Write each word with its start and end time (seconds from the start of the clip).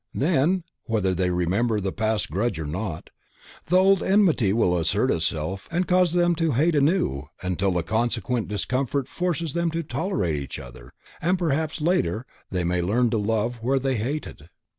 Then, 0.15 0.63
whether 0.85 1.13
they 1.13 1.29
remember 1.29 1.79
the 1.79 1.91
past 1.91 2.31
grudge 2.31 2.57
or 2.57 2.65
not, 2.65 3.11
the 3.67 3.77
old 3.77 4.01
enmity 4.01 4.51
will 4.51 4.75
assert 4.75 5.11
itself 5.11 5.67
and 5.69 5.87
cause 5.87 6.13
them 6.13 6.33
to 6.37 6.53
hate 6.53 6.73
anew 6.73 7.27
until 7.43 7.69
the 7.69 7.83
consequent 7.83 8.47
discomfort 8.47 9.07
forces 9.07 9.53
them 9.53 9.69
to 9.69 9.83
tolerate 9.83 10.37
each 10.37 10.57
other, 10.57 10.91
and 11.21 11.37
perhaps 11.37 11.81
later 11.81 12.25
they 12.49 12.63
may 12.63 12.81
learn 12.81 13.11
to 13.11 13.19
love 13.19 13.57
where 13.61 13.77
they 13.77 13.97
hated. 13.97 14.49